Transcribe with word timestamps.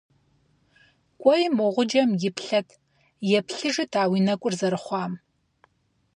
КӀуэи 1.21 1.47
мо 1.57 1.65
гъуджэм 1.73 2.09
иплъэт, 2.27 2.67
еплъыжыт 3.37 3.93
а 4.01 4.03
уи 4.11 4.19
нэкӀур 4.25 4.53
зэрыхъуам. 4.59 5.13